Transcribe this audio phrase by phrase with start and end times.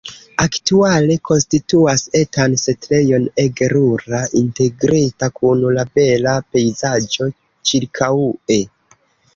[0.43, 7.31] Aktuale konstituas etan setlejon ege rura, integrita kun la bela pejzaĝo
[7.73, 8.63] ĉirkaŭe.